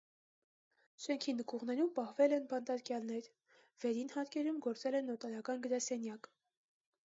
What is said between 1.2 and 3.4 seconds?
նկուղներում պահվել են բանտարկյալներ,